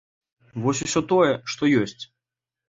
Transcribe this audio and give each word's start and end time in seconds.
Вось 0.63 0.81
усё 0.85 1.03
тое, 1.11 1.29
што 1.53 1.71
ёсць. 1.83 2.01